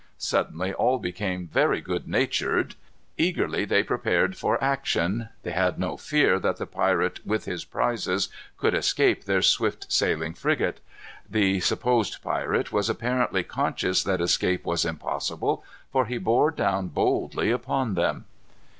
[0.17, 2.73] Suddenly all became very good natured.
[3.19, 5.29] Eagerly they prepared for action.
[5.43, 8.27] They had no fear that the pirate, with his prizes,
[8.57, 10.79] could escape their swift sailing frigate.
[11.29, 17.51] The supposed pirate was apparently conscious that escape was impossible; for he bore down boldly
[17.51, 18.25] upon them.